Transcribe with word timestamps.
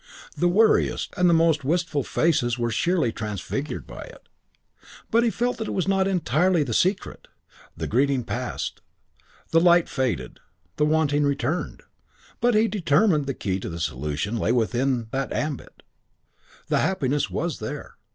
The 0.35 0.47
weariest 0.47 1.13
and 1.15 1.29
the 1.29 1.33
most 1.35 1.63
wistful 1.63 2.01
faces 2.03 2.57
were 2.57 2.71
sheerly 2.71 3.11
transfigured 3.11 3.85
by 3.85 4.01
it. 4.01 4.27
But 5.11 5.23
he 5.23 5.29
felt 5.29 5.61
it 5.61 5.71
was 5.71 5.87
not 5.87 6.07
entirely 6.07 6.63
the 6.63 6.73
secret. 6.73 7.27
The 7.77 7.85
greeting 7.85 8.23
passed; 8.23 8.81
the 9.51 9.59
light 9.59 9.87
faded; 9.87 10.39
the 10.77 10.87
wanting 10.87 11.21
returned. 11.23 11.83
But 12.39 12.55
he 12.55 12.67
determined 12.67 13.27
the 13.27 13.35
key 13.35 13.59
to 13.59 13.69
the 13.69 13.79
solution 13.79 14.37
lay 14.39 14.51
within 14.51 15.05
that 15.11 15.31
ambit. 15.33 15.83
The 16.67 16.79
happiness 16.79 17.29
was 17.29 17.59
there. 17.59 17.93